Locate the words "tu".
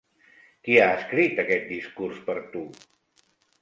2.53-2.67